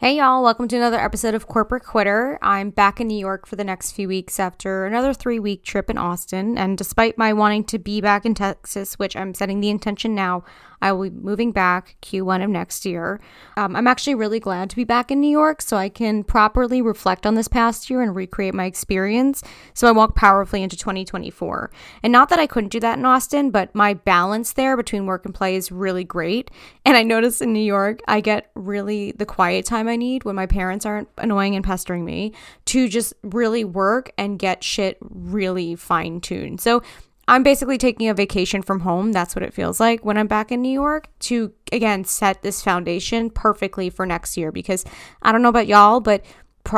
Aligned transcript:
Hey 0.00 0.18
y'all, 0.18 0.44
welcome 0.44 0.68
to 0.68 0.76
another 0.76 1.00
episode 1.00 1.34
of 1.34 1.48
Corporate 1.48 1.82
Quitter. 1.82 2.38
I'm 2.40 2.70
back 2.70 3.00
in 3.00 3.08
New 3.08 3.18
York 3.18 3.48
for 3.48 3.56
the 3.56 3.64
next 3.64 3.90
few 3.90 4.06
weeks 4.06 4.38
after 4.38 4.86
another 4.86 5.12
three 5.12 5.40
week 5.40 5.64
trip 5.64 5.90
in 5.90 5.98
Austin. 5.98 6.56
And 6.56 6.78
despite 6.78 7.18
my 7.18 7.32
wanting 7.32 7.64
to 7.64 7.80
be 7.80 8.00
back 8.00 8.24
in 8.24 8.32
Texas, 8.32 8.96
which 9.00 9.16
I'm 9.16 9.34
setting 9.34 9.60
the 9.60 9.70
intention 9.70 10.14
now, 10.14 10.44
I 10.80 10.92
will 10.92 11.10
be 11.10 11.16
moving 11.16 11.52
back 11.52 11.96
Q1 12.02 12.44
of 12.44 12.50
next 12.50 12.84
year. 12.84 13.20
Um, 13.56 13.74
I'm 13.76 13.86
actually 13.86 14.14
really 14.14 14.40
glad 14.40 14.70
to 14.70 14.76
be 14.76 14.84
back 14.84 15.10
in 15.10 15.20
New 15.20 15.30
York 15.30 15.62
so 15.62 15.76
I 15.76 15.88
can 15.88 16.24
properly 16.24 16.80
reflect 16.82 17.26
on 17.26 17.34
this 17.34 17.48
past 17.48 17.90
year 17.90 18.02
and 18.02 18.14
recreate 18.14 18.54
my 18.54 18.64
experience 18.64 19.42
so 19.74 19.88
I 19.88 19.92
walk 19.92 20.14
powerfully 20.14 20.62
into 20.62 20.76
2024. 20.76 21.70
And 22.02 22.12
not 22.12 22.28
that 22.28 22.38
I 22.38 22.46
couldn't 22.46 22.70
do 22.70 22.80
that 22.80 22.98
in 22.98 23.04
Austin, 23.04 23.50
but 23.50 23.74
my 23.74 23.94
balance 23.94 24.52
there 24.52 24.76
between 24.76 25.06
work 25.06 25.24
and 25.24 25.34
play 25.34 25.56
is 25.56 25.72
really 25.72 26.04
great. 26.04 26.50
And 26.84 26.96
I 26.96 27.02
notice 27.02 27.40
in 27.40 27.52
New 27.52 27.60
York, 27.60 28.00
I 28.06 28.20
get 28.20 28.50
really 28.54 29.12
the 29.12 29.26
quiet 29.26 29.64
time 29.64 29.88
I 29.88 29.96
need 29.96 30.24
when 30.24 30.36
my 30.36 30.46
parents 30.46 30.86
aren't 30.86 31.08
annoying 31.18 31.54
and 31.54 31.64
pestering 31.64 32.04
me 32.04 32.32
to 32.66 32.88
just 32.88 33.14
really 33.22 33.64
work 33.64 34.12
and 34.16 34.38
get 34.38 34.62
shit 34.62 34.98
really 35.00 35.74
fine 35.74 36.20
tuned. 36.20 36.60
So 36.60 36.82
I'm 37.28 37.42
basically 37.42 37.76
taking 37.76 38.08
a 38.08 38.14
vacation 38.14 38.62
from 38.62 38.80
home. 38.80 39.12
That's 39.12 39.36
what 39.36 39.42
it 39.42 39.52
feels 39.52 39.78
like 39.78 40.04
when 40.04 40.16
I'm 40.16 40.26
back 40.26 40.50
in 40.50 40.62
New 40.62 40.72
York 40.72 41.08
to, 41.20 41.52
again, 41.70 42.04
set 42.04 42.40
this 42.40 42.62
foundation 42.62 43.28
perfectly 43.28 43.90
for 43.90 44.06
next 44.06 44.38
year. 44.38 44.50
Because 44.50 44.84
I 45.20 45.30
don't 45.30 45.42
know 45.42 45.50
about 45.50 45.66
y'all, 45.66 46.00
but 46.00 46.24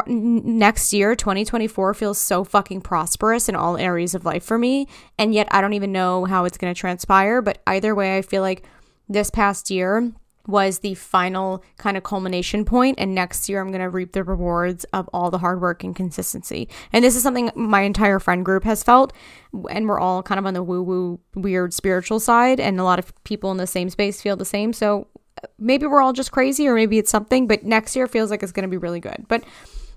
next 0.07 0.93
year, 0.93 1.15
2024, 1.15 1.95
feels 1.95 2.19
so 2.19 2.43
fucking 2.43 2.81
prosperous 2.81 3.49
in 3.49 3.55
all 3.55 3.77
areas 3.77 4.15
of 4.15 4.25
life 4.25 4.43
for 4.43 4.59
me. 4.59 4.89
And 5.19 5.33
yet 5.33 5.47
I 5.53 5.61
don't 5.61 5.75
even 5.75 5.93
know 5.93 6.25
how 6.25 6.45
it's 6.45 6.59
going 6.59 6.75
to 6.75 6.79
transpire. 6.79 7.41
But 7.41 7.63
either 7.69 7.95
way, 7.95 8.19
I 8.19 8.23
feel 8.23 8.43
like 8.43 8.65
this 9.09 9.31
past 9.31 9.71
year, 9.71 10.13
was 10.47 10.81
the 10.81 10.95
final 10.95 11.63
kind 11.77 11.97
of 11.97 12.03
culmination 12.03 12.65
point 12.65 12.99
and 12.99 13.15
next 13.15 13.49
year 13.49 13.61
I'm 13.61 13.69
going 13.69 13.81
to 13.81 13.91
reap 13.91 14.13
the 14.13 14.25
rewards 14.25 14.85
of 14.93 15.09
all 15.13 15.31
the 15.31 15.39
hard 15.39 15.61
work 15.61 15.85
and 15.85 15.95
consistency. 15.95 16.69
And 16.93 17.05
this 17.05 17.17
is 17.17 17.23
something 17.23 17.51
my 17.55 17.83
entire 17.83 18.19
friend 18.19 18.45
group 18.45 18.65
has 18.65 18.83
felt 18.83 19.13
and 19.71 19.89
we're 19.89 20.01
all 20.01 20.23
kind 20.23 20.39
of 20.39 20.47
on 20.47 20.55
the 20.55 20.63
woo 20.63 20.83
woo 20.83 21.21
weird 21.35 21.75
spiritual 21.75 22.21
side 22.21 22.61
and 22.61 22.81
a 22.81 22.85
lot 22.85 22.99
of 22.99 23.13
people 23.25 23.51
in 23.51 23.57
the 23.57 23.67
same 23.67 23.91
space 23.91 24.21
feel 24.21 24.37
the 24.37 24.45
same. 24.45 24.73
So 24.73 25.07
uh, 25.43 25.47
maybe 25.59 25.87
we're 25.87 26.03
all 26.03 26.13
just 26.13 26.33
crazy 26.33 26.67
or 26.67 26.75
maybe 26.75 26.99
it's 26.99 27.11
something, 27.11 27.47
but 27.47 27.65
next 27.65 27.95
year 27.95 28.07
feels 28.07 28.31
like 28.31 28.43
it's 28.43 28.53
going 28.53 28.65
to 28.65 28.69
be 28.69 28.77
really 28.77 29.01
good. 29.01 29.27
But 29.29 29.45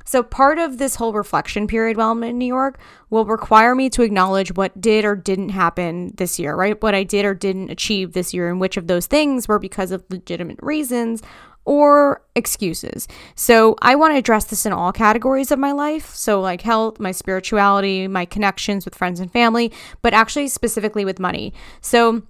so, 0.06 0.23
part 0.23 0.59
of 0.59 0.78
this 0.78 0.96
whole 0.96 1.14
reflection 1.14 1.68
period 1.68 1.98
while 1.98 2.12
I'm 2.12 2.23
in 2.23 2.38
New 2.38 2.46
York 2.46 2.80
will 3.09 3.26
require 3.26 3.76
me 3.76 3.90
to 3.92 4.02
acknowledge 4.02 4.54
what 4.56 4.80
did 4.80 5.06
or 5.06 5.16
didn't 5.16 5.50
happen 5.50 6.14
this 6.16 6.40
year, 6.40 6.56
right? 6.56 6.82
What 6.82 6.96
I 6.96 7.04
did 7.04 7.26
or 7.26 7.34
didn't 7.34 7.70
achieve 7.70 8.14
this 8.14 8.34
year, 8.34 8.50
and 8.50 8.59
which 8.59 8.78
of 8.78 8.88
those 8.88 9.08
things 9.08 9.48
were 9.48 9.59
because 9.59 9.92
of 9.92 10.04
legitimate 10.09 10.59
reasons 10.62 11.22
or 11.66 12.22
excuses. 12.36 13.08
So, 13.36 13.76
I 13.81 13.96
want 13.96 14.14
to 14.14 14.18
address 14.18 14.46
this 14.46 14.66
in 14.66 14.74
all 14.74 14.92
categories 14.92 15.52
of 15.52 15.59
my 15.59 15.72
life. 15.72 16.14
So, 16.14 16.42
like 16.42 16.62
health, 16.62 17.00
my 17.00 17.12
spirituality, 17.12 18.08
my 18.08 18.26
connections 18.26 18.86
with 18.86 18.96
friends 18.96 19.20
and 19.20 19.31
family, 19.31 19.72
but 20.02 20.14
actually 20.14 20.50
specifically 20.50 21.06
with 21.06 21.20
money. 21.20 21.54
So, 21.80 22.24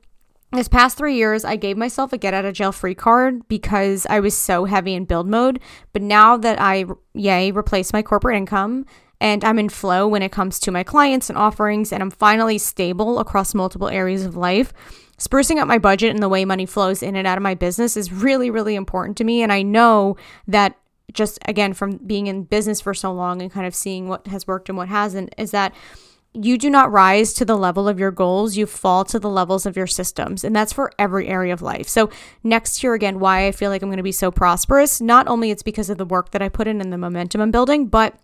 this 0.56 0.68
past 0.68 0.98
three 0.98 1.16
years, 1.16 1.46
I 1.46 1.56
gave 1.56 1.78
myself 1.78 2.14
a 2.14 2.18
get 2.18 2.34
out 2.34 2.46
of 2.46 2.54
jail 2.54 2.72
free 2.72 2.96
card 2.96 3.48
because 3.48 4.06
I 4.09 4.20
was 4.20 4.38
so 4.38 4.66
heavy 4.66 4.94
in 4.94 5.06
build 5.06 5.28
mode. 5.28 5.60
But 5.94 6.02
now 6.02 6.38
that 6.38 6.60
I, 6.60 6.86
yay, 7.14 7.52
replaced 7.52 7.94
my 7.94 8.02
corporate 8.02 8.38
income 8.38 8.86
and 9.20 9.44
I'm 9.44 9.60
in 9.60 9.70
flow 9.70 10.08
when 10.08 10.22
it 10.22 10.32
comes 10.32 10.60
to 10.60 10.72
my 10.72 10.84
clients 10.84 11.30
and 11.30 11.38
offerings, 11.38 11.94
and 11.94 12.04
I'm 12.04 12.12
finally 12.12 12.58
stable 12.58 13.20
across 13.20 13.54
multiple 13.54 13.88
areas 13.88 14.26
of 14.26 14.36
life, 14.36 14.73
sprucing 15.18 15.60
up 15.60 15.68
my 15.68 15.78
budget 15.78 16.12
and 16.12 16.22
the 16.22 16.30
way 16.30 16.44
money 16.44 16.66
flows 16.66 17.02
in 17.02 17.16
and 17.16 17.26
out 17.26 17.38
of 17.38 17.44
my 17.44 17.54
business 17.54 17.95
is 17.95 18.12
really, 18.12 18.50
really 18.50 18.76
important 18.76 19.17
to 19.17 19.23
me. 19.23 19.42
And 19.42 19.52
I 19.52 19.62
know 19.62 20.17
that 20.48 20.78
just 21.14 21.40
again, 21.45 21.73
from 21.73 21.98
being 21.98 22.28
in 22.28 22.44
business 22.44 22.82
for 22.82 22.94
so 22.94 23.14
long 23.14 23.42
and 23.42 23.52
kind 23.52 23.67
of 23.67 23.76
seeing 23.76 24.08
what 24.08 24.28
has 24.28 24.48
worked 24.48 24.70
and 24.70 24.78
what 24.78 24.90
hasn't, 24.90 25.34
is 25.38 25.52
that 25.52 25.73
you 26.34 26.58
do 26.58 26.70
not 26.70 26.92
rise 26.92 27.34
to 27.34 27.45
the 27.45 27.58
level 27.58 27.88
of 27.88 28.00
your 28.00 28.12
goals, 28.12 28.58
you 28.58 28.66
fall 28.66 29.05
to 29.05 29.20
the 29.20 29.30
levels 29.30 29.66
of 29.66 29.77
your 29.77 29.88
systems. 29.88 30.44
And 30.44 30.55
that's 30.55 30.73
for 30.73 30.92
every 30.98 31.27
area 31.27 31.54
of 31.54 31.61
life. 31.61 31.88
So, 31.88 32.10
next 32.44 32.83
year, 32.83 32.94
again, 32.94 33.20
why 33.20 33.48
I 33.48 33.52
feel 33.52 33.70
like 33.70 33.82
I'm 33.82 33.89
going 33.89 33.98
to 33.98 34.04
be 34.04 34.11
so 34.11 34.32
prosperous, 34.32 34.99
not 34.99 35.27
only 35.27 35.52
it's 35.52 35.64
because 35.64 35.89
of 35.89 35.98
the 35.98 36.05
work 36.05 36.32
that 36.32 36.42
I 36.42 36.49
put 36.49 36.67
in 36.67 36.82
and 36.82 36.92
the 36.92 36.98
momentum 36.98 37.42
I'm 37.42 37.52
building, 37.52 37.88
but 37.88 38.16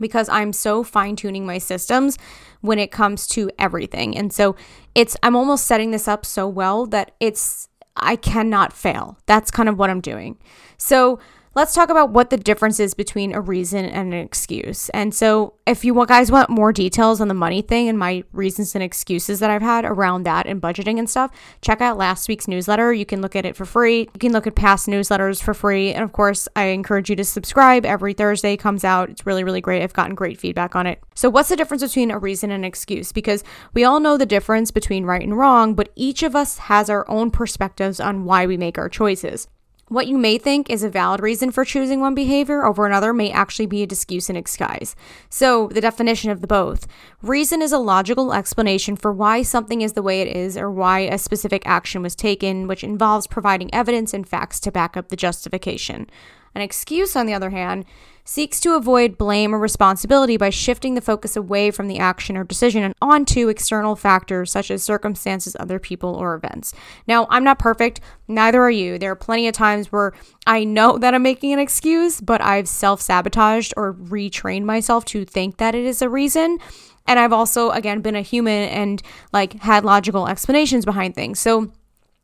because 0.00 0.28
I'm 0.28 0.52
so 0.52 0.82
fine 0.82 1.14
tuning 1.14 1.46
my 1.46 1.58
systems 1.58 2.18
when 2.60 2.80
it 2.80 2.90
comes 2.90 3.28
to 3.28 3.50
everything. 3.58 4.16
And 4.16 4.32
so, 4.32 4.56
it's, 4.94 5.16
I'm 5.22 5.36
almost 5.36 5.66
setting 5.66 5.92
this 5.92 6.08
up 6.08 6.26
so 6.26 6.48
well 6.48 6.86
that 6.86 7.12
it's, 7.20 7.68
I 7.96 8.16
cannot 8.16 8.72
fail. 8.72 9.18
That's 9.26 9.52
kind 9.52 9.68
of 9.68 9.78
what 9.78 9.90
I'm 9.90 10.00
doing. 10.00 10.38
So, 10.76 11.20
let's 11.54 11.72
talk 11.72 11.88
about 11.88 12.10
what 12.10 12.30
the 12.30 12.36
difference 12.36 12.80
is 12.80 12.94
between 12.94 13.32
a 13.32 13.40
reason 13.40 13.84
and 13.84 14.12
an 14.12 14.20
excuse. 14.20 14.88
And 14.90 15.14
so, 15.14 15.54
if 15.66 15.84
you 15.84 16.04
guys 16.06 16.30
want 16.30 16.50
more 16.50 16.72
details 16.72 17.20
on 17.20 17.28
the 17.28 17.34
money 17.34 17.62
thing 17.62 17.88
and 17.88 17.98
my 17.98 18.24
reasons 18.32 18.74
and 18.74 18.84
excuses 18.84 19.40
that 19.40 19.50
I've 19.50 19.62
had 19.62 19.84
around 19.84 20.24
that 20.24 20.46
and 20.46 20.60
budgeting 20.60 20.98
and 20.98 21.08
stuff, 21.08 21.30
check 21.62 21.80
out 21.80 21.96
last 21.96 22.28
week's 22.28 22.48
newsletter. 22.48 22.92
You 22.92 23.06
can 23.06 23.22
look 23.22 23.34
at 23.34 23.46
it 23.46 23.56
for 23.56 23.64
free. 23.64 24.00
You 24.00 24.18
can 24.18 24.32
look 24.32 24.46
at 24.46 24.54
past 24.54 24.88
newsletters 24.88 25.42
for 25.42 25.54
free. 25.54 25.92
And 25.92 26.04
of 26.04 26.12
course, 26.12 26.48
I 26.54 26.64
encourage 26.66 27.08
you 27.08 27.16
to 27.16 27.24
subscribe. 27.24 27.86
Every 27.86 28.12
Thursday 28.12 28.56
comes 28.56 28.84
out. 28.84 29.08
It's 29.08 29.24
really, 29.24 29.44
really 29.44 29.60
great. 29.60 29.82
I've 29.82 29.94
gotten 29.94 30.14
great 30.14 30.38
feedback 30.38 30.76
on 30.76 30.86
it. 30.86 31.00
So, 31.14 31.30
what's 31.30 31.48
the 31.48 31.56
difference 31.56 31.82
between 31.82 32.10
a 32.10 32.18
reason 32.18 32.50
and 32.50 32.64
an 32.64 32.68
excuse? 32.68 33.12
Because 33.12 33.44
we 33.72 33.84
all 33.84 34.00
know 34.00 34.16
the 34.16 34.26
difference 34.26 34.70
between 34.70 35.04
right 35.04 35.22
and 35.22 35.36
wrong, 35.36 35.74
but 35.74 35.92
each 35.96 36.22
of 36.22 36.36
us 36.36 36.58
has 36.58 36.90
our 36.90 37.08
own 37.08 37.30
perspectives 37.30 38.00
on 38.00 38.24
why 38.24 38.46
we 38.46 38.56
make 38.56 38.76
our 38.76 38.88
choices. 38.88 39.48
What 39.94 40.08
you 40.08 40.18
may 40.18 40.38
think 40.38 40.70
is 40.70 40.82
a 40.82 40.90
valid 40.90 41.20
reason 41.20 41.52
for 41.52 41.64
choosing 41.64 42.00
one 42.00 42.16
behavior 42.16 42.66
over 42.66 42.84
another 42.84 43.12
may 43.12 43.30
actually 43.30 43.66
be 43.66 43.82
a 43.82 43.84
excuse 43.84 44.28
in 44.28 44.34
disguise. 44.34 44.96
So, 45.30 45.68
the 45.68 45.80
definition 45.80 46.32
of 46.32 46.40
the 46.40 46.48
both 46.48 46.88
reason 47.22 47.62
is 47.62 47.70
a 47.70 47.78
logical 47.78 48.32
explanation 48.32 48.96
for 48.96 49.12
why 49.12 49.42
something 49.42 49.82
is 49.82 49.92
the 49.92 50.02
way 50.02 50.20
it 50.20 50.36
is 50.36 50.56
or 50.56 50.68
why 50.68 50.98
a 50.98 51.16
specific 51.16 51.62
action 51.64 52.02
was 52.02 52.16
taken, 52.16 52.66
which 52.66 52.82
involves 52.82 53.28
providing 53.28 53.72
evidence 53.72 54.12
and 54.12 54.28
facts 54.28 54.58
to 54.58 54.72
back 54.72 54.96
up 54.96 55.10
the 55.10 55.16
justification. 55.16 56.10
An 56.54 56.62
excuse, 56.62 57.16
on 57.16 57.26
the 57.26 57.34
other 57.34 57.50
hand, 57.50 57.84
seeks 58.24 58.58
to 58.60 58.74
avoid 58.74 59.18
blame 59.18 59.54
or 59.54 59.58
responsibility 59.58 60.36
by 60.36 60.48
shifting 60.48 60.94
the 60.94 61.00
focus 61.00 61.36
away 61.36 61.70
from 61.70 61.88
the 61.88 61.98
action 61.98 62.36
or 62.36 62.44
decision 62.44 62.82
and 62.82 62.94
onto 63.02 63.48
external 63.48 63.96
factors 63.96 64.50
such 64.50 64.70
as 64.70 64.82
circumstances, 64.82 65.54
other 65.60 65.78
people, 65.78 66.14
or 66.14 66.34
events. 66.34 66.72
Now, 67.06 67.26
I'm 67.28 67.44
not 67.44 67.58
perfect, 67.58 68.00
neither 68.26 68.62
are 68.62 68.70
you. 68.70 68.98
There 68.98 69.10
are 69.10 69.16
plenty 69.16 69.46
of 69.46 69.54
times 69.54 69.92
where 69.92 70.12
I 70.46 70.64
know 70.64 70.96
that 70.98 71.12
I'm 71.12 71.22
making 71.22 71.52
an 71.52 71.58
excuse, 71.58 72.20
but 72.20 72.40
I've 72.40 72.68
self 72.68 73.00
sabotaged 73.00 73.74
or 73.76 73.92
retrained 73.94 74.64
myself 74.64 75.04
to 75.06 75.24
think 75.24 75.58
that 75.58 75.74
it 75.74 75.84
is 75.84 76.00
a 76.00 76.08
reason. 76.08 76.58
And 77.06 77.18
I've 77.18 77.34
also, 77.34 77.70
again, 77.70 78.00
been 78.00 78.16
a 78.16 78.22
human 78.22 78.68
and 78.70 79.02
like 79.32 79.60
had 79.60 79.84
logical 79.84 80.26
explanations 80.26 80.86
behind 80.86 81.14
things. 81.14 81.38
So, 81.38 81.70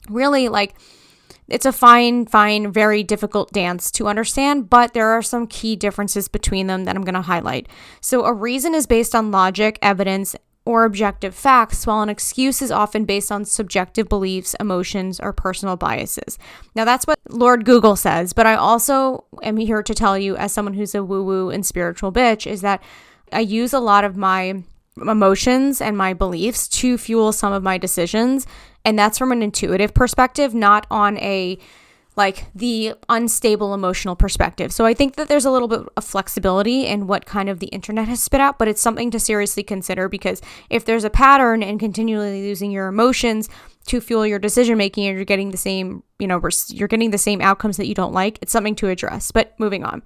really, 0.09 0.49
like, 0.49 0.75
it's 1.51 1.67
a 1.67 1.73
fine, 1.73 2.27
fine, 2.27 2.73
very 2.73 3.03
difficult 3.03 3.53
dance 3.53 3.91
to 3.93 4.07
understand, 4.07 4.71
but 4.71 4.95
there 4.95 5.11
are 5.11 5.23
some 5.23 5.47
key 5.47 5.77
differences 5.77 6.29
between 6.29 6.69
them 6.69 6.85
that 6.85 6.97
I'm 6.97 7.05
going 7.05 7.15
to 7.15 7.23
highlight. 7.23 7.69
So, 8.01 8.25
a 8.25 8.33
reason 8.33 8.75
is 8.75 8.87
based 8.87 9.15
on 9.15 9.31
logic, 9.31 9.79
evidence, 9.83 10.37
or 10.65 10.85
objective 10.85 11.35
facts, 11.35 11.87
while 11.87 12.03
an 12.03 12.09
excuse 12.09 12.63
is 12.63 12.71
often 12.71 13.05
based 13.05 13.33
on 13.33 13.45
subjective 13.45 14.09
beliefs, 14.09 14.55
emotions, 14.61 15.19
or 15.19 15.33
personal 15.33 15.77
biases. 15.77 16.39
Now, 16.77 16.85
that's 16.85 17.07
what 17.07 17.19
Lord 17.29 17.65
Google 17.65 17.97
says, 17.97 18.33
but 18.33 18.47
I 18.47 18.55
also 18.55 19.25
am 19.43 19.57
here 19.57 19.83
to 19.83 19.95
tell 19.95 20.17
you, 20.17 20.37
as 20.37 20.53
someone 20.53 20.75
who's 20.75 20.95
a 20.95 21.03
woo 21.03 21.25
woo 21.25 21.51
and 21.51 21.67
spiritual 21.67 22.13
bitch, 22.13 22.47
is 22.47 22.61
that 22.61 22.83
I 23.33 23.41
use 23.41 23.73
a 23.73 23.81
lot 23.81 24.05
of 24.05 24.17
my 24.17 24.63
emotions 24.97 25.81
and 25.81 25.97
my 25.97 26.13
beliefs 26.13 26.69
to 26.69 26.99
fuel 26.99 27.33
some 27.33 27.53
of 27.53 27.63
my 27.63 27.79
decisions. 27.79 28.47
And 28.85 28.99
that's 28.99 29.19
from 29.19 29.33
an 29.33 29.43
intuitive 29.43 29.95
perspective, 29.95 30.55
not 30.55 30.87
on 30.91 31.19
a 31.19 31.59
like 32.17 32.47
the 32.55 32.95
unstable 33.09 33.73
emotional 33.73 34.17
perspective. 34.17 34.73
So 34.73 34.85
I 34.85 34.95
think 34.95 35.17
that 35.17 35.29
there's 35.29 35.45
a 35.45 35.51
little 35.51 35.69
bit 35.69 35.81
of 35.97 36.05
flexibility 36.05 36.87
in 36.87 37.07
what 37.07 37.25
kind 37.25 37.49
of 37.49 37.61
the 37.61 37.69
internet 37.69 38.09
has 38.09 38.23
spit 38.23 38.41
out, 38.41 38.59
but 38.59 38.69
it's 38.69 38.83
something 38.83 39.11
to 39.13 39.21
seriously 39.21 39.63
consider 39.63 40.09
because 40.09 40.43
if 40.69 40.85
there's 40.85 41.05
a 41.05 41.11
pattern 41.11 41.63
and 41.63 41.79
continually 41.79 42.47
using 42.47 42.73
your 42.73 42.89
emotions 42.89 43.49
to 43.87 44.01
fuel 44.01 44.27
your 44.27 44.39
decision 44.39 44.77
making 44.77 45.07
and 45.07 45.17
you're 45.17 45.25
getting 45.25 45.51
the 45.51 45.57
same, 45.57 46.03
you 46.19 46.27
know, 46.27 46.41
you're 46.69 46.89
getting 46.89 47.11
the 47.11 47.19
same 47.19 47.41
outcomes 47.41 47.77
that 47.77 47.87
you 47.87 47.95
don't 47.95 48.13
like, 48.13 48.39
it's 48.43 48.53
something 48.53 48.75
to 48.75 48.89
address. 48.89 49.31
But 49.31 49.55
moving 49.59 49.85
on. 49.85 50.03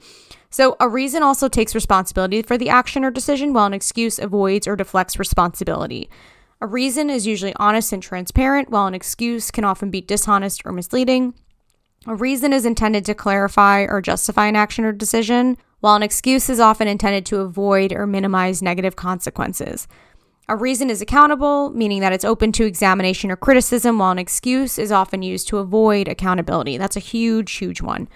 So, 0.51 0.77
a 0.79 0.89
reason 0.89 1.25
also 1.25 1.49
takes 1.49 1.75
responsibility 1.75 2.41
for 2.43 2.57
the 2.57 2.69
action 2.69 3.05
or 3.05 3.11
decision, 3.11 3.53
while 3.53 3.67
an 3.67 3.75
excuse 3.75 4.21
avoids 4.21 4.69
or 4.69 4.77
deflects 4.77 5.19
responsibility. 5.19 6.09
A 6.65 6.67
reason 6.67 7.11
is 7.11 7.27
usually 7.27 7.53
honest 7.57 7.93
and 7.93 8.03
transparent, 8.03 8.71
while 8.71 8.87
an 8.87 8.95
excuse 8.95 9.51
can 9.51 9.65
often 9.65 9.91
be 9.91 10.01
dishonest 10.01 10.63
or 10.65 10.73
misleading. 10.73 11.35
A 12.07 12.15
reason 12.15 12.55
is 12.55 12.65
intended 12.65 13.05
to 13.05 13.15
clarify 13.15 13.83
or 13.83 14.01
justify 14.01 14.47
an 14.47 14.57
action 14.57 14.87
or 14.87 14.93
decision, 14.93 15.59
while 15.81 15.95
an 15.95 16.03
excuse 16.03 16.49
is 16.49 16.61
often 16.61 16.89
intended 16.89 17.27
to 17.27 17.41
avoid 17.41 17.93
or 17.93 18.07
minimize 18.07 18.63
negative 18.63 18.97
consequences. 18.97 19.87
A 20.49 20.57
reason 20.57 20.89
is 20.89 21.03
accountable, 21.03 21.69
meaning 21.69 22.01
that 22.01 22.15
it's 22.15 22.25
open 22.25 22.51
to 22.53 22.65
examination 22.65 23.31
or 23.31 23.37
criticism, 23.37 23.99
while 23.99 24.13
an 24.13 24.19
excuse 24.19 24.79
is 24.79 24.91
often 24.91 25.21
used 25.23 25.47
to 25.49 25.59
avoid 25.59 26.09
accountability. 26.09 26.79
That's 26.79 26.97
a 26.97 27.01
huge, 27.01 27.53
huge 27.53 27.83
one. 27.83 28.09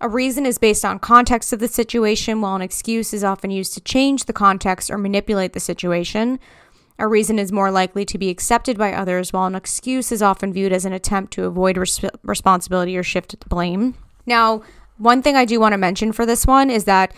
A 0.00 0.08
reason 0.08 0.46
is 0.46 0.58
based 0.58 0.84
on 0.84 1.00
context 1.00 1.52
of 1.52 1.58
the 1.58 1.66
situation, 1.66 2.40
while 2.40 2.54
an 2.54 2.62
excuse 2.62 3.12
is 3.12 3.24
often 3.24 3.50
used 3.50 3.74
to 3.74 3.80
change 3.80 4.26
the 4.26 4.32
context 4.32 4.92
or 4.92 4.98
manipulate 4.98 5.54
the 5.54 5.60
situation. 5.60 6.38
A 6.98 7.08
reason 7.08 7.38
is 7.38 7.50
more 7.50 7.70
likely 7.70 8.04
to 8.04 8.18
be 8.18 8.30
accepted 8.30 8.78
by 8.78 8.92
others, 8.92 9.32
while 9.32 9.46
an 9.46 9.54
excuse 9.54 10.12
is 10.12 10.22
often 10.22 10.52
viewed 10.52 10.72
as 10.72 10.84
an 10.84 10.92
attempt 10.92 11.32
to 11.34 11.44
avoid 11.44 11.76
res- 11.76 12.00
responsibility 12.22 12.96
or 12.96 13.02
shift 13.02 13.38
the 13.38 13.48
blame. 13.48 13.94
Now, 14.26 14.62
one 14.96 15.22
thing 15.22 15.34
I 15.34 15.44
do 15.44 15.58
want 15.58 15.72
to 15.72 15.78
mention 15.78 16.12
for 16.12 16.24
this 16.24 16.46
one 16.46 16.70
is 16.70 16.84
that 16.84 17.12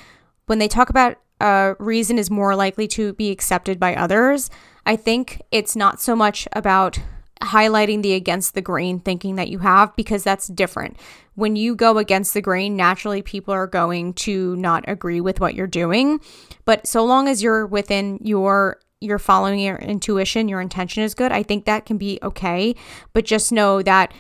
when 0.47 0.59
they 0.59 0.69
talk 0.69 0.89
about 0.89 1.19
a 1.41 1.75
reason 1.79 2.19
is 2.19 2.31
more 2.31 2.57
likely 2.57 2.89
to 2.89 3.13
be 3.13 3.31
accepted 3.31 3.79
by 3.79 3.95
others, 3.95 4.49
I 4.87 4.97
think 4.97 5.43
it's 5.51 5.77
not 5.77 6.01
so 6.01 6.17
much 6.17 6.49
about 6.53 6.99
highlighting 7.43 8.03
the 8.03 8.15
against 8.15 8.55
the 8.55 8.63
grain 8.63 8.99
thinking 8.99 9.37
that 9.37 9.49
you 9.49 9.59
have 9.59 9.95
because 9.95 10.25
that's 10.25 10.47
different. 10.49 10.97
When 11.35 11.55
you 11.55 11.75
go 11.75 11.99
against 11.99 12.33
the 12.33 12.41
grain, 12.41 12.77
naturally 12.77 13.21
people 13.21 13.53
are 13.53 13.67
going 13.67 14.15
to 14.15 14.57
not 14.57 14.85
agree 14.89 15.21
with 15.21 15.39
what 15.39 15.55
you're 15.55 15.67
doing. 15.67 16.21
But 16.65 16.87
so 16.87 17.05
long 17.05 17.29
as 17.29 17.43
you're 17.43 17.67
within 17.67 18.19
your 18.23 18.81
you're 19.01 19.19
following 19.19 19.59
your 19.59 19.77
intuition, 19.77 20.49
your 20.49 20.61
intention 20.61 21.03
is 21.03 21.15
good, 21.15 21.33
I 21.33 21.43
think 21.43 21.65
that 21.65 21.87
can 21.87 21.99
be 21.99 22.19
okay. 22.23 22.75
But 23.13 23.25
just 23.25 23.53
know 23.53 23.83
that 23.83 24.13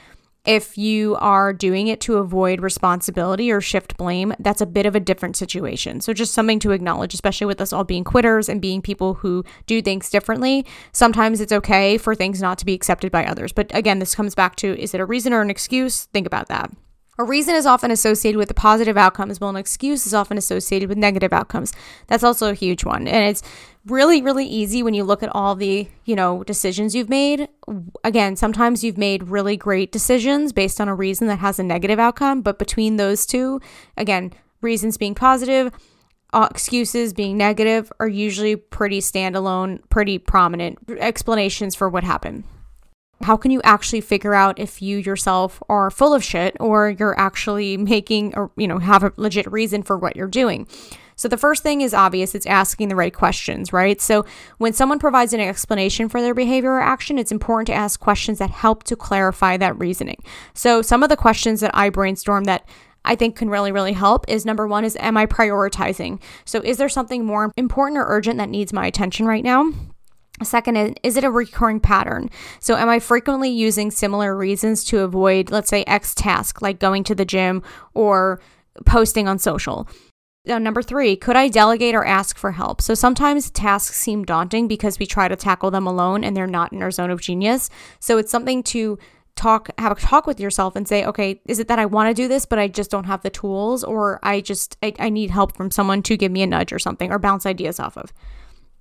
if 0.45 0.79
you 0.79 1.17
are 1.17 1.53
doing 1.53 1.89
it 1.89 2.01
to 2.03 2.19
avoid 2.19 2.61
responsibility 2.61 3.51
or 3.51 3.61
shift 3.61 3.97
blame, 3.97 4.33
that's 4.39 4.61
a 4.61 4.67
bit 4.67 4.87
of 4.87 4.95
a 4.95 5.01
different 5.01 5.37
situation. 5.37 6.01
So, 6.01 6.13
just 6.13 6.33
something 6.33 6.61
to 6.61 6.71
acknowledge, 6.71 7.15
especially 7.15 7.49
with 7.49 7.61
us 7.61 7.73
all 7.73 7.83
being 7.83 8.05
quitters 8.05 8.49
and 8.49 8.63
being 8.63 8.81
people 8.81 9.15
who 9.15 9.45
do 9.67 9.83
things 9.83 10.09
differently. 10.09 10.65
Sometimes 10.93 11.41
it's 11.41 11.53
okay 11.53 11.99
for 11.99 12.15
things 12.15 12.41
not 12.41 12.59
to 12.59 12.67
be 12.67 12.75
accepted 12.75 13.11
by 13.11 13.27
others. 13.27 13.53
But 13.53 13.75
again, 13.75 13.99
this 13.99 14.15
comes 14.15 14.37
back 14.37 14.55
to 14.57 14.81
is 14.81 14.95
it 14.95 15.01
a 15.01 15.05
reason 15.05 15.33
or 15.33 15.43
an 15.43 15.51
excuse? 15.51 16.05
Think 16.07 16.29
about 16.29 16.47
that. 16.49 16.71
A 17.19 17.25
reason 17.25 17.55
is 17.55 17.65
often 17.65 17.91
associated 17.91 18.37
with 18.37 18.49
the 18.49 18.55
positive 18.55 18.99
outcomes, 18.99 19.41
while 19.41 19.49
an 19.49 19.57
excuse 19.57 20.07
is 20.07 20.13
often 20.13 20.37
associated 20.37 20.89
with 20.91 20.99
negative 20.99 21.33
outcomes. 21.33 21.73
That's 22.09 22.23
also 22.23 22.51
a 22.51 22.55
huge 22.55 22.85
one. 22.85 23.09
And 23.09 23.27
it's 23.27 23.43
really, 23.87 24.21
really 24.21 24.47
easy 24.47 24.83
when 24.83 24.95
you 24.95 25.05
look 25.05 25.23
at 25.23 25.35
all 25.35 25.55
the, 25.55 25.89
you 26.05 26.17
know, 26.17 26.43
decisions 26.45 26.95
you've 26.95 27.09
made. 27.09 27.49
Again, 28.05 28.37
sometimes 28.37 28.83
you've 28.83 28.99
made 28.99 29.29
really 29.29 29.57
great 29.57 29.93
decisions 29.93 30.53
based 30.53 30.81
on 30.81 30.89
a 30.89 30.95
reason 30.95 31.29
that 31.29 31.39
has 31.39 31.59
a 31.59 31.63
negative 31.63 31.99
outcome, 31.99 32.43
but 32.43 32.59
between 32.59 32.97
those 32.97 33.27
two, 33.27 33.61
again, 33.97 34.33
reasons 34.61 34.97
being 34.97 35.15
positive, 35.15 35.73
uh, 36.33 36.49
excuses 36.51 37.13
being 37.13 37.37
negative 37.37 37.93
are 38.01 38.09
usually 38.09 38.57
pretty 38.57 39.01
standalone, 39.01 39.81
pretty 39.89 40.19
prominent 40.19 40.79
explanations 40.99 41.75
for 41.75 41.89
what 41.89 42.05
happened. 42.05 42.45
How 43.23 43.37
can 43.37 43.51
you 43.51 43.63
actually 43.65 44.03
figure 44.03 44.35
out 44.35 44.59
if 44.59 44.83
you 44.83 44.99
yourself 44.99 45.63
are 45.69 45.91
full 45.91 46.13
of 46.13 46.23
shit 46.23 46.57
or 46.61 46.91
you're 46.91 47.19
actually 47.19 47.77
making 47.77 48.35
or, 48.37 48.51
you 48.57 48.69
know, 48.69 48.79
have 48.79 49.03
a 49.03 49.13
legit 49.17 49.51
reason 49.51 49.83
for 49.83 49.97
what 49.97 50.17
you're 50.17 50.27
doing? 50.29 50.67
So 51.17 51.29
the 51.29 51.39
first 51.39 51.63
thing 51.63 51.81
is 51.81 51.95
obvious 51.95 52.35
it's 52.35 52.47
asking 52.47 52.89
the 52.89 52.97
right 52.97 53.13
questions, 53.13 53.73
right? 53.73 54.01
So 54.01 54.27
when 54.59 54.75
someone 54.75 54.99
provides 54.99 55.33
an 55.33 55.41
explanation 55.41 56.11
for 56.11 56.21
their 56.21 56.35
behavior 56.35 56.73
or 56.73 56.81
action, 56.81 57.19
it's 57.19 57.33
important 57.33 57.67
to 57.69 57.75
ask 57.75 57.99
questions 57.99 58.39
that 58.39 58.51
help 58.51 58.85
to 58.85 58.97
clarify 58.97 59.57
that 59.57 59.79
reasoning. 59.79 60.23
So 60.53 60.83
some 60.83 61.03
of 61.03 61.09
the 61.09 61.17
questions 61.17 61.61
that 61.61 61.71
I 61.75 61.89
brainstorm 61.89 62.45
that 62.45 62.69
I 63.07 63.15
think 63.15 63.37
can 63.37 63.49
really, 63.49 63.73
really 63.73 63.95
help 63.95 64.27
is 64.29 64.45
number 64.45 64.67
one 64.67 64.85
is, 64.85 64.97
am 65.01 65.17
I 65.17 65.25
prioritizing? 65.25 66.21
So 66.45 66.61
is 66.61 66.77
there 66.77 66.89
something 66.89 67.25
more 67.25 67.51
important 67.57 67.99
or 67.99 68.05
urgent 68.07 68.37
that 68.39 68.51
needs 68.51 68.73
my 68.73 68.87
attention 68.87 69.27
right 69.27 69.45
now? 69.45 69.73
Second, 70.43 70.77
is, 70.77 70.95
is 71.03 71.17
it 71.17 71.25
a 71.25 71.31
recurring 71.31 71.81
pattern? 71.81 72.29
So, 72.61 72.77
am 72.77 72.91
I 72.91 72.99
frequently 72.99 73.49
using 73.49 73.91
similar 73.91 74.37
reasons 74.37 74.85
to 74.85 75.01
avoid, 75.01 75.51
let's 75.51 75.71
say, 75.71 75.83
X 75.85 76.15
task, 76.15 76.61
like 76.61 76.79
going 76.79 77.05
to 77.05 77.15
the 77.15 77.25
gym 77.25 77.63
or 77.95 78.39
posting 78.85 79.29
on 79.29 79.39
social? 79.39 79.89
Uh, 80.49 80.59
number 80.59 80.83
three, 80.83 81.17
could 81.17 81.35
I 81.37 81.49
delegate 81.49 81.95
or 81.95 82.05
ask 82.05 82.39
for 82.39 82.53
help? 82.53 82.81
So 82.81 82.95
sometimes 82.95 83.51
tasks 83.51 83.97
seem 83.97 84.25
daunting 84.25 84.69
because 84.69 84.99
we 84.99 85.07
try 85.07 85.27
to 85.27 85.35
tackle 85.35 85.73
them 85.73 85.87
alone 85.87 86.23
and 86.23 86.37
they're 86.37 86.47
not 86.47 86.73
in 86.73 86.83
our 86.83 86.91
zone 86.91 87.11
of 87.11 87.21
genius. 87.21 87.69
So 87.99 88.17
it's 88.19 88.31
something 88.31 88.63
to 88.65 88.99
talk, 89.35 89.71
have 89.79 89.93
a 89.93 89.95
talk 89.97 90.27
with 90.27 90.39
yourself 90.39 90.77
and 90.77 90.87
say, 90.87 91.05
okay, 91.05 91.41
is 91.47 91.59
it 91.59 91.69
that 91.69 91.79
I 91.79 91.87
want 91.87 92.09
to 92.09 92.15
do 92.15 92.29
this, 92.29 92.47
but 92.47 92.59
I 92.59 92.69
just 92.69 92.91
don't 92.91 93.05
have 93.05 93.23
the 93.23 93.31
tools, 93.31 93.85
or 93.85 94.19
I 94.23 94.41
just, 94.41 94.77
I, 94.83 94.95
I 94.99 95.09
need 95.11 95.31
help 95.31 95.57
from 95.57 95.71
someone 95.71 96.03
to 96.05 96.17
give 96.17 96.33
me 96.33 96.43
a 96.43 96.47
nudge 96.47 96.73
or 96.73 96.79
something 96.79 97.11
or 97.11 97.19
bounce 97.19 97.45
ideas 97.45 97.79
off 97.81 97.99
of? 97.99 98.13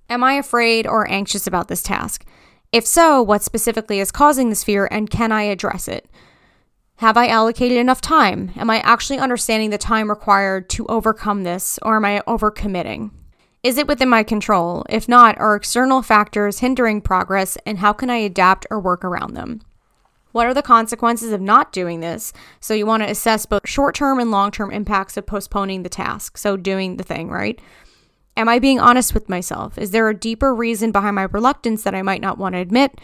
Am 0.08 0.22
I 0.22 0.34
afraid 0.34 0.86
or 0.86 1.10
anxious 1.10 1.46
about 1.46 1.68
this 1.68 1.82
task? 1.82 2.24
If 2.72 2.86
so, 2.86 3.22
what 3.22 3.42
specifically 3.42 4.00
is 4.00 4.10
causing 4.10 4.50
this 4.50 4.64
fear 4.64 4.88
and 4.90 5.10
can 5.10 5.32
I 5.32 5.42
address 5.42 5.88
it? 5.88 6.08
Have 7.00 7.18
I 7.18 7.26
allocated 7.26 7.76
enough 7.76 8.00
time? 8.00 8.52
Am 8.56 8.70
I 8.70 8.80
actually 8.80 9.18
understanding 9.18 9.68
the 9.68 9.76
time 9.76 10.08
required 10.08 10.70
to 10.70 10.86
overcome 10.86 11.42
this 11.42 11.78
or 11.82 11.96
am 11.96 12.06
I 12.06 12.22
overcommitting? 12.26 13.10
Is 13.62 13.76
it 13.76 13.86
within 13.86 14.08
my 14.08 14.22
control? 14.22 14.82
If 14.88 15.06
not, 15.06 15.36
are 15.38 15.56
external 15.56 16.00
factors 16.00 16.60
hindering 16.60 17.02
progress 17.02 17.58
and 17.66 17.80
how 17.80 17.92
can 17.92 18.08
I 18.08 18.16
adapt 18.16 18.66
or 18.70 18.80
work 18.80 19.04
around 19.04 19.34
them? 19.34 19.60
What 20.32 20.46
are 20.46 20.54
the 20.54 20.62
consequences 20.62 21.32
of 21.32 21.40
not 21.42 21.70
doing 21.70 22.00
this? 22.00 22.32
So, 22.60 22.72
you 22.72 22.86
want 22.86 23.02
to 23.02 23.10
assess 23.10 23.44
both 23.44 23.68
short 23.68 23.94
term 23.94 24.18
and 24.18 24.30
long 24.30 24.50
term 24.50 24.70
impacts 24.70 25.18
of 25.18 25.26
postponing 25.26 25.82
the 25.82 25.90
task. 25.90 26.38
So, 26.38 26.56
doing 26.56 26.96
the 26.96 27.04
thing, 27.04 27.28
right? 27.28 27.60
Am 28.38 28.48
I 28.48 28.58
being 28.58 28.80
honest 28.80 29.12
with 29.12 29.28
myself? 29.28 29.76
Is 29.76 29.90
there 29.90 30.08
a 30.08 30.16
deeper 30.16 30.54
reason 30.54 30.92
behind 30.92 31.16
my 31.16 31.24
reluctance 31.24 31.82
that 31.82 31.94
I 31.94 32.02
might 32.02 32.20
not 32.20 32.38
want 32.38 32.54
to 32.54 32.58
admit? 32.58 33.00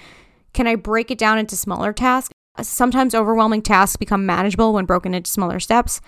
Can 0.53 0.67
I 0.67 0.77
break 0.77 1.11
it 1.11 1.19
down 1.19 1.39
into 1.39 1.57
smaller 1.57 1.93
tasks? 1.93 2.33
Sometimes 2.61 3.15
overwhelming 3.15 3.63
tasks 3.63 3.97
become 3.97 4.27
manageable 4.27 4.73
when 4.73 4.85
broken 4.85 5.15
into 5.15 5.31
smaller 5.31 5.59
steps. 5.59 6.01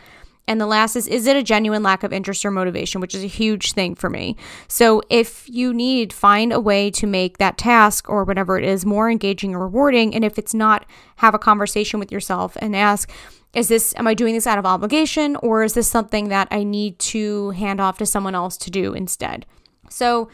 And 0.46 0.61
the 0.61 0.67
last 0.67 0.94
is, 0.94 1.06
is 1.06 1.26
it 1.26 1.37
a 1.37 1.43
genuine 1.43 1.82
lack 1.82 2.02
of 2.02 2.12
interest 2.12 2.44
or 2.44 2.50
motivation, 2.50 3.00
which 3.00 3.14
is 3.14 3.25
a 3.25 3.29
huge 3.29 3.73
thing 3.73 3.94
for 3.94 4.11
me. 4.11 4.37
So 4.69 5.00
if 5.08 5.49
you 5.49 5.73
need, 5.73 6.12
find 6.12 6.52
a 6.52 6.61
way 6.61 6.91
to 6.91 7.06
make 7.06 7.38
that 7.38 7.56
task 7.56 8.11
or 8.11 8.25
whatever 8.25 8.58
it 8.58 8.64
is 8.64 8.85
more 8.85 9.11
engaging 9.11 9.55
or 9.55 9.61
rewarding. 9.61 10.14
And 10.14 10.23
if 10.23 10.38
it's 10.38 10.52
not, 10.52 10.85
have 11.17 11.35
a 11.35 11.38
conversation 11.38 11.99
with 11.99 12.12
yourself 12.12 12.58
and 12.61 12.76
ask, 12.76 13.11
is 13.55 13.69
this 13.69 13.94
am 13.96 14.06
i 14.06 14.14
doing 14.14 14.35
this 14.35 14.46
out 14.46 14.58
of 14.58 14.67
obligation 14.67 15.37
or 15.37 15.62
is 15.62 15.75
this 15.75 15.88
something 15.88 16.29
that 16.29 16.49
i 16.50 16.62
need 16.64 16.99
to 16.99 17.50
hand 17.50 17.81
off 17.81 17.99
to 17.99 18.05
someone 18.06 18.35
else 18.35 18.56
to 18.56 18.70
do 18.70 18.93
instead 18.94 19.46
so 19.88 20.29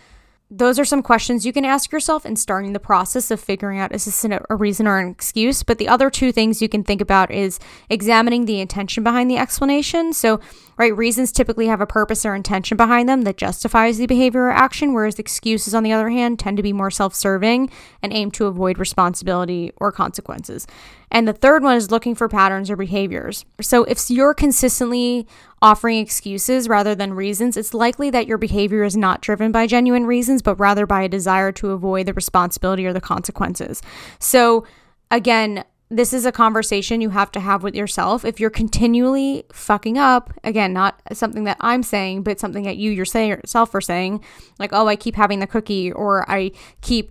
those 0.50 0.80
are 0.80 0.84
some 0.84 1.02
questions 1.02 1.46
you 1.46 1.52
can 1.52 1.64
ask 1.64 1.92
yourself 1.92 2.26
in 2.26 2.34
starting 2.34 2.72
the 2.72 2.80
process 2.80 3.30
of 3.30 3.38
figuring 3.38 3.78
out 3.78 3.94
is 3.94 4.04
this 4.04 4.24
a 4.24 4.56
reason 4.56 4.86
or 4.88 4.98
an 4.98 5.08
excuse? 5.08 5.62
But 5.62 5.78
the 5.78 5.86
other 5.86 6.10
two 6.10 6.32
things 6.32 6.60
you 6.60 6.68
can 6.68 6.82
think 6.82 7.00
about 7.00 7.30
is 7.30 7.60
examining 7.88 8.46
the 8.46 8.60
intention 8.60 9.04
behind 9.04 9.30
the 9.30 9.36
explanation. 9.36 10.12
So 10.12 10.40
right 10.76 10.96
reasons 10.96 11.30
typically 11.30 11.68
have 11.68 11.80
a 11.80 11.86
purpose 11.86 12.26
or 12.26 12.34
intention 12.34 12.76
behind 12.76 13.08
them 13.08 13.22
that 13.22 13.36
justifies 13.36 13.98
the 13.98 14.06
behavior 14.06 14.46
or 14.46 14.50
action 14.50 14.92
whereas 14.92 15.18
excuses 15.18 15.74
on 15.74 15.84
the 15.84 15.92
other 15.92 16.08
hand 16.08 16.38
tend 16.38 16.56
to 16.56 16.62
be 16.62 16.72
more 16.72 16.90
self-serving 16.90 17.70
and 18.02 18.12
aim 18.12 18.30
to 18.30 18.46
avoid 18.46 18.78
responsibility 18.78 19.72
or 19.76 19.92
consequences 19.92 20.66
and 21.10 21.26
the 21.26 21.32
third 21.32 21.62
one 21.62 21.76
is 21.76 21.90
looking 21.90 22.14
for 22.14 22.28
patterns 22.28 22.70
or 22.70 22.76
behaviors. 22.76 23.44
So 23.60 23.84
if 23.84 24.10
you're 24.10 24.34
consistently 24.34 25.26
offering 25.60 25.98
excuses 25.98 26.68
rather 26.68 26.94
than 26.94 27.14
reasons, 27.14 27.56
it's 27.56 27.74
likely 27.74 28.10
that 28.10 28.26
your 28.26 28.38
behavior 28.38 28.84
is 28.84 28.96
not 28.96 29.20
driven 29.20 29.52
by 29.52 29.66
genuine 29.66 30.06
reasons, 30.06 30.42
but 30.42 30.56
rather 30.56 30.86
by 30.86 31.02
a 31.02 31.08
desire 31.08 31.52
to 31.52 31.70
avoid 31.70 32.06
the 32.06 32.14
responsibility 32.14 32.86
or 32.86 32.92
the 32.92 33.00
consequences. 33.00 33.82
So 34.18 34.64
again, 35.10 35.64
this 35.92 36.12
is 36.12 36.24
a 36.24 36.30
conversation 36.30 37.00
you 37.00 37.10
have 37.10 37.32
to 37.32 37.40
have 37.40 37.64
with 37.64 37.74
yourself. 37.74 38.24
If 38.24 38.38
you're 38.38 38.48
continually 38.48 39.42
fucking 39.52 39.98
up, 39.98 40.32
again, 40.44 40.72
not 40.72 41.02
something 41.12 41.42
that 41.44 41.56
I'm 41.60 41.82
saying, 41.82 42.22
but 42.22 42.38
something 42.38 42.62
that 42.62 42.76
you 42.76 42.92
yourself 42.92 43.74
are 43.74 43.80
saying, 43.80 44.22
like, 44.60 44.70
oh, 44.72 44.86
I 44.86 44.94
keep 44.94 45.16
having 45.16 45.40
the 45.40 45.48
cookie, 45.48 45.90
or 45.90 46.30
I 46.30 46.52
keep 46.80 47.10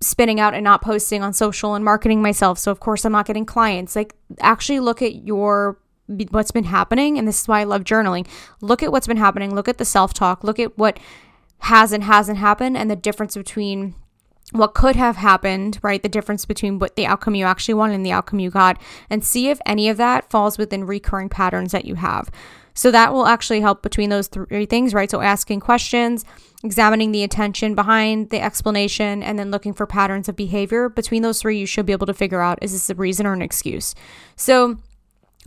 spinning 0.00 0.38
out 0.38 0.54
and 0.54 0.64
not 0.64 0.82
posting 0.82 1.22
on 1.22 1.32
social 1.32 1.74
and 1.74 1.84
marketing 1.84 2.22
myself. 2.22 2.58
So 2.58 2.70
of 2.70 2.80
course 2.80 3.04
I'm 3.04 3.12
not 3.12 3.26
getting 3.26 3.46
clients. 3.46 3.96
Like 3.96 4.14
actually 4.40 4.80
look 4.80 5.00
at 5.02 5.24
your 5.24 5.78
what's 6.30 6.50
been 6.50 6.64
happening 6.64 7.18
and 7.18 7.26
this 7.26 7.40
is 7.40 7.48
why 7.48 7.60
I 7.60 7.64
love 7.64 7.82
journaling. 7.82 8.28
Look 8.60 8.82
at 8.82 8.92
what's 8.92 9.06
been 9.06 9.16
happening, 9.16 9.54
look 9.54 9.68
at 9.68 9.78
the 9.78 9.84
self-talk, 9.84 10.44
look 10.44 10.58
at 10.58 10.76
what 10.78 11.00
has 11.60 11.92
and 11.92 12.04
hasn't 12.04 12.38
happened 12.38 12.76
and 12.76 12.90
the 12.90 12.96
difference 12.96 13.36
between 13.36 13.94
what 14.52 14.74
could 14.74 14.94
have 14.94 15.16
happened, 15.16 15.78
right? 15.82 16.02
The 16.02 16.08
difference 16.08 16.44
between 16.44 16.78
what 16.78 16.94
the 16.94 17.06
outcome 17.06 17.34
you 17.34 17.44
actually 17.44 17.74
wanted 17.74 17.94
and 17.94 18.06
the 18.06 18.12
outcome 18.12 18.38
you 18.38 18.50
got, 18.50 18.80
and 19.10 19.24
see 19.24 19.48
if 19.48 19.58
any 19.66 19.88
of 19.88 19.96
that 19.96 20.30
falls 20.30 20.56
within 20.56 20.84
recurring 20.84 21.28
patterns 21.28 21.72
that 21.72 21.84
you 21.84 21.96
have. 21.96 22.30
So 22.76 22.90
that 22.90 23.12
will 23.12 23.26
actually 23.26 23.62
help 23.62 23.82
between 23.82 24.10
those 24.10 24.28
three 24.28 24.66
things, 24.66 24.92
right? 24.92 25.10
So 25.10 25.22
asking 25.22 25.60
questions, 25.60 26.26
examining 26.62 27.10
the 27.10 27.22
intention 27.22 27.74
behind 27.74 28.28
the 28.28 28.40
explanation, 28.40 29.22
and 29.22 29.38
then 29.38 29.50
looking 29.50 29.72
for 29.72 29.86
patterns 29.86 30.28
of 30.28 30.36
behavior. 30.36 30.90
Between 30.90 31.22
those 31.22 31.40
three, 31.40 31.58
you 31.58 31.66
should 31.66 31.86
be 31.86 31.92
able 31.92 32.06
to 32.06 32.14
figure 32.14 32.42
out 32.42 32.58
is 32.60 32.72
this 32.72 32.90
a 32.90 32.94
reason 32.94 33.26
or 33.26 33.32
an 33.32 33.40
excuse? 33.40 33.94
So 34.36 34.76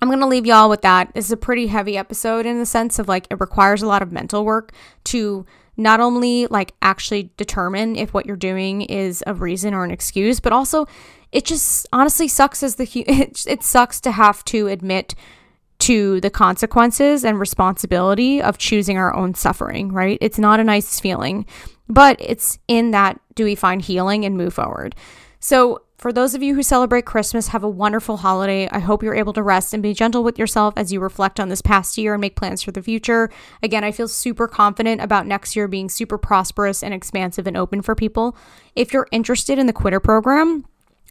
I'm 0.02 0.08
going 0.08 0.20
to 0.22 0.26
leave 0.26 0.48
y'all 0.48 0.70
with 0.70 0.82
that. 0.82 1.14
This 1.14 1.26
is 1.26 1.32
a 1.32 1.38
pretty 1.38 1.68
heavy 1.68 1.98
episode 1.98 2.48
in 2.48 2.58
the 2.58 2.66
sense 2.66 2.98
of 2.98 3.08
like 3.08 3.28
it 3.30 3.40
requires 3.40 3.84
a 3.84 3.88
lot 3.88 4.02
of 4.02 4.12
mental 4.12 4.44
work 4.44 4.72
to 5.06 5.46
not 5.78 6.00
only 6.00 6.48
like 6.48 6.74
actually 6.82 7.32
determine 7.38 7.96
if 7.96 8.12
what 8.12 8.26
you're 8.26 8.36
doing 8.36 8.82
is 8.82 9.24
a 9.28 9.36
reason 9.36 9.76
or 9.76 9.84
an 9.84 9.92
excuse, 9.92 10.40
but 10.40 10.52
also 10.52 10.88
it 11.32 11.46
just 11.46 11.86
honestly 11.94 12.28
sucks 12.28 12.64
as 12.64 12.76
the 12.76 12.90
it, 13.02 13.46
it 13.48 13.64
sucks 13.64 14.02
to 14.02 14.12
have 14.12 14.44
to 14.46 14.68
admit 14.68 15.14
to 15.80 16.20
the 16.22 16.30
consequences 16.30 17.24
and 17.24 17.40
responsibility 17.40 18.42
of 18.42 18.58
choosing 18.58 18.98
our 18.98 19.16
own 19.16 19.34
suffering, 19.34 19.92
right? 19.92 20.18
It's 20.22 20.38
not 20.38 20.60
a 20.60 20.64
nice 20.64 21.00
feeling, 21.00 21.46
but 21.88 22.18
it's 22.20 22.60
in 22.68 22.92
that 22.92 23.20
do 23.36 23.46
we 23.46 23.56
find 23.56 23.82
healing 23.82 24.26
and 24.26 24.38
move 24.38 24.54
forward. 24.54 24.96
So, 25.40 25.84
for 25.98 26.14
those 26.14 26.34
of 26.34 26.42
you 26.42 26.56
who 26.56 26.64
celebrate 26.64 27.04
Christmas, 27.04 27.50
have 27.50 27.62
a 27.62 27.70
wonderful 27.70 28.16
holiday. 28.16 28.70
I 28.70 28.80
hope 28.80 29.04
you're 29.04 29.16
able 29.16 29.34
to 29.34 29.44
rest 29.44 29.74
and 29.74 29.84
be 29.84 29.94
gentle 29.94 30.24
with 30.24 30.40
yourself 30.40 30.74
as 30.78 30.94
you 30.94 31.02
reflect 31.02 31.42
on 31.42 31.50
this 31.50 31.62
past 31.62 31.98
year 31.98 32.14
and 32.14 32.22
make 32.22 32.38
plans 32.38 32.64
for 32.64 32.72
the 32.72 32.82
future. 32.82 33.30
Again, 33.62 33.84
I 33.84 33.92
feel 33.92 34.08
super 34.08 34.48
confident 34.48 35.02
about 35.02 35.28
next 35.28 35.58
year 35.58 35.68
being 35.68 35.90
super 35.90 36.18
prosperous 36.18 36.84
and 36.84 36.94
expansive 36.94 37.48
and 37.48 37.58
open 37.58 37.82
for 37.82 37.96
people. 37.96 38.38
If 38.78 38.94
you're 38.94 39.10
interested 39.12 39.60
in 39.60 39.68
the 39.68 39.74
Quitter 39.74 40.00
program, 40.00 40.66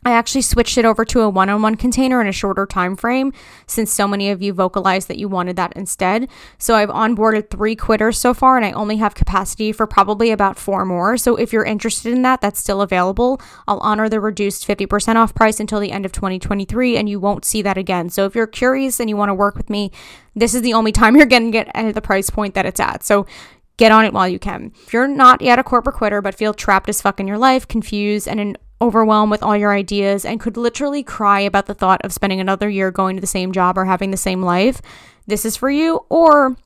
I 0.04 0.12
actually 0.12 0.42
switched 0.42 0.78
it 0.78 0.84
over 0.84 1.04
to 1.06 1.22
a 1.22 1.28
one-on-one 1.28 1.74
container 1.74 2.20
in 2.20 2.28
a 2.28 2.32
shorter 2.32 2.66
time 2.66 2.96
frame 2.96 3.32
since 3.66 3.92
so 3.92 4.06
many 4.06 4.30
of 4.30 4.40
you 4.40 4.52
vocalized 4.52 5.08
that 5.08 5.18
you 5.18 5.28
wanted 5.28 5.56
that 5.56 5.72
instead. 5.74 6.28
So 6.56 6.76
I've 6.76 6.88
onboarded 6.88 7.50
3 7.50 7.74
quitters 7.74 8.16
so 8.16 8.32
far 8.32 8.56
and 8.56 8.64
I 8.64 8.72
only 8.72 8.96
have 8.96 9.14
capacity 9.14 9.72
for 9.72 9.86
probably 9.86 10.30
about 10.30 10.58
4 10.58 10.84
more. 10.84 11.16
So 11.16 11.36
if 11.36 11.52
you're 11.52 11.64
interested 11.64 12.12
in 12.12 12.22
that, 12.22 12.40
that's 12.40 12.60
still 12.60 12.80
available. 12.80 13.40
I'll 13.66 13.78
honor 13.78 14.08
the 14.08 14.20
reduced 14.20 14.66
50% 14.66 15.16
off 15.16 15.34
price 15.34 15.58
until 15.58 15.80
the 15.80 15.92
end 15.92 16.06
of 16.06 16.12
2023 16.12 16.96
and 16.96 17.08
you 17.08 17.18
won't 17.18 17.44
see 17.44 17.62
that 17.62 17.76
again. 17.76 18.08
So 18.08 18.24
if 18.24 18.34
you're 18.34 18.46
curious 18.46 19.00
and 19.00 19.10
you 19.10 19.16
want 19.16 19.30
to 19.30 19.34
work 19.34 19.56
with 19.56 19.68
me, 19.68 19.90
this 20.34 20.54
is 20.54 20.62
the 20.62 20.74
only 20.74 20.92
time 20.98 21.16
you're 21.16 21.26
going 21.26 21.46
to 21.46 21.50
get 21.50 21.70
at 21.74 21.94
the 21.94 22.00
price 22.00 22.30
point 22.30 22.54
that 22.54 22.66
it's 22.66 22.80
at. 22.80 23.02
So 23.02 23.26
get 23.78 23.90
on 23.90 24.04
it 24.04 24.12
while 24.12 24.28
you 24.28 24.38
can. 24.38 24.72
If 24.86 24.92
you're 24.92 25.08
not 25.08 25.42
yet 25.42 25.58
a 25.58 25.64
corporate 25.64 25.96
quitter 25.96 26.22
but 26.22 26.34
feel 26.34 26.54
trapped 26.54 26.88
as 26.88 27.02
fuck 27.02 27.18
in 27.18 27.26
your 27.26 27.38
life, 27.38 27.66
confused 27.66 28.28
and 28.28 28.38
in 28.38 28.56
overwhelmed 28.80 29.30
with 29.30 29.42
all 29.42 29.56
your 29.56 29.72
ideas 29.72 30.24
and 30.24 30.40
could 30.40 30.56
literally 30.56 31.02
cry 31.02 31.40
about 31.40 31.66
the 31.66 31.74
thought 31.74 32.00
of 32.04 32.12
spending 32.12 32.40
another 32.40 32.68
year 32.68 32.90
going 32.90 33.16
to 33.16 33.20
the 33.20 33.26
same 33.26 33.52
job 33.52 33.76
or 33.76 33.84
having 33.84 34.10
the 34.10 34.16
same 34.16 34.42
life, 34.42 34.80
this 35.26 35.44
is 35.44 35.56
for 35.56 35.70
you. 35.70 36.04
Or 36.08 36.56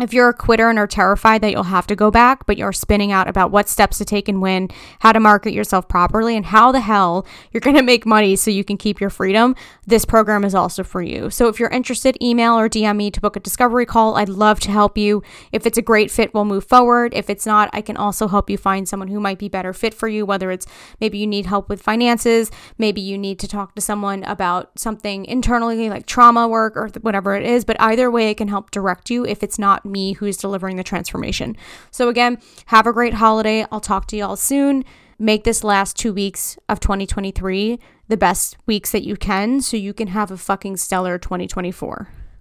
if 0.00 0.12
you're 0.12 0.28
a 0.28 0.34
quitter 0.34 0.68
and 0.68 0.78
are 0.78 0.86
terrified 0.86 1.40
that 1.40 1.52
you'll 1.52 1.62
have 1.62 1.86
to 1.86 1.96
go 1.96 2.10
back, 2.10 2.44
but 2.44 2.58
you're 2.58 2.72
spinning 2.72 3.12
out 3.12 3.28
about 3.28 3.50
what 3.50 3.68
steps 3.68 3.96
to 3.98 4.04
take 4.04 4.28
and 4.28 4.42
when, 4.42 4.68
how 4.98 5.12
to 5.12 5.20
market 5.20 5.52
yourself 5.52 5.88
properly, 5.88 6.36
and 6.36 6.46
how 6.46 6.70
the 6.70 6.80
hell 6.80 7.26
you're 7.50 7.60
going 7.60 7.76
to 7.76 7.82
make 7.82 8.04
money 8.04 8.36
so 8.36 8.50
you 8.50 8.64
can 8.64 8.76
keep 8.76 9.00
your 9.00 9.08
freedom, 9.08 9.54
this 9.86 10.04
program 10.04 10.44
is 10.44 10.54
also 10.54 10.84
for 10.84 11.00
you. 11.00 11.30
So 11.30 11.48
if 11.48 11.58
you're 11.58 11.70
interested, 11.70 12.22
email 12.22 12.58
or 12.58 12.68
DM 12.68 12.96
me 12.96 13.10
to 13.10 13.20
book 13.20 13.36
a 13.36 13.40
discovery 13.40 13.86
call. 13.86 14.16
I'd 14.16 14.28
love 14.28 14.60
to 14.60 14.70
help 14.70 14.98
you. 14.98 15.22
If 15.50 15.66
it's 15.66 15.78
a 15.78 15.82
great 15.82 16.10
fit, 16.10 16.34
we'll 16.34 16.44
move 16.44 16.64
forward. 16.64 17.14
If 17.14 17.30
it's 17.30 17.46
not, 17.46 17.70
I 17.72 17.80
can 17.80 17.96
also 17.96 18.28
help 18.28 18.50
you 18.50 18.58
find 18.58 18.86
someone 18.86 19.08
who 19.08 19.20
might 19.20 19.38
be 19.38 19.48
better 19.48 19.72
fit 19.72 19.94
for 19.94 20.08
you, 20.08 20.26
whether 20.26 20.50
it's 20.50 20.66
maybe 21.00 21.16
you 21.16 21.26
need 21.26 21.46
help 21.46 21.68
with 21.70 21.80
finances, 21.80 22.50
maybe 22.76 23.00
you 23.00 23.16
need 23.16 23.38
to 23.38 23.48
talk 23.48 23.74
to 23.74 23.80
someone 23.80 24.24
about 24.24 24.78
something 24.78 25.24
internally 25.24 25.88
like 25.88 26.04
trauma 26.04 26.46
work 26.46 26.76
or 26.76 26.88
whatever 27.00 27.34
it 27.34 27.46
is. 27.46 27.64
But 27.64 27.80
either 27.80 28.10
way, 28.10 28.30
it 28.30 28.36
can 28.36 28.48
help 28.48 28.70
direct 28.70 29.08
you 29.08 29.24
if 29.24 29.42
it's 29.42 29.58
not 29.58 29.85
me 29.86 30.12
who's 30.12 30.36
delivering 30.36 30.76
the 30.76 30.84
transformation. 30.84 31.56
So, 31.90 32.08
again, 32.08 32.38
have 32.66 32.86
a 32.86 32.92
great 32.92 33.14
holiday. 33.14 33.66
I'll 33.70 33.80
talk 33.80 34.06
to 34.08 34.16
y'all 34.16 34.36
soon. 34.36 34.84
Make 35.18 35.44
this 35.44 35.64
last 35.64 35.96
two 35.96 36.12
weeks 36.12 36.58
of 36.68 36.80
2023 36.80 37.78
the 38.08 38.16
best 38.16 38.56
weeks 38.66 38.92
that 38.92 39.04
you 39.04 39.16
can 39.16 39.60
so 39.60 39.76
you 39.76 39.92
can 39.92 40.08
have 40.08 40.30
a 40.30 40.36
fucking 40.36 40.76
stellar 40.76 41.18
2024. 41.18 42.08